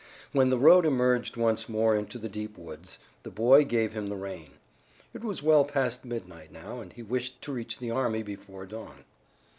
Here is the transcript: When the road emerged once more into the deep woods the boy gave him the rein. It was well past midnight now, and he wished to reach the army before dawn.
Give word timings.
When 0.31 0.49
the 0.49 0.57
road 0.57 0.83
emerged 0.87 1.37
once 1.37 1.69
more 1.69 1.95
into 1.95 2.17
the 2.17 2.27
deep 2.27 2.57
woods 2.57 2.97
the 3.21 3.29
boy 3.29 3.63
gave 3.63 3.93
him 3.93 4.07
the 4.07 4.15
rein. 4.15 4.53
It 5.13 5.23
was 5.23 5.43
well 5.43 5.63
past 5.63 6.05
midnight 6.05 6.51
now, 6.51 6.79
and 6.79 6.91
he 6.91 7.03
wished 7.03 7.39
to 7.43 7.51
reach 7.53 7.77
the 7.77 7.91
army 7.91 8.23
before 8.23 8.65
dawn. 8.65 9.03